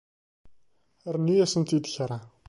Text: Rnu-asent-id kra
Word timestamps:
Rnu-asent-id 1.15 1.85
kra 1.95 2.17